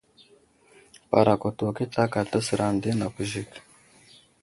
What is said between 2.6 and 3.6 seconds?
ane di nakw Zik.